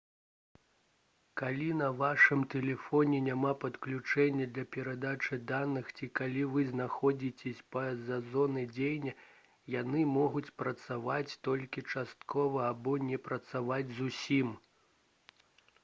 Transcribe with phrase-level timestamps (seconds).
[1.41, 8.67] калі на вашым тэлефоне няма падключэння для перадачы даных ці калі вы знаходзіцеся па-за зонай
[8.73, 9.15] дзеяння
[9.77, 14.53] яны могуць працаваць толькі часткова або не працаваць зусім